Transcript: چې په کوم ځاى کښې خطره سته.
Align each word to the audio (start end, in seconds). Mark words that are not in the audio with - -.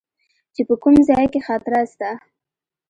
چې 0.53 0.61
په 0.67 0.75
کوم 0.81 0.95
ځاى 1.07 1.25
کښې 1.33 1.39
خطره 1.47 1.81
سته. 1.91 2.09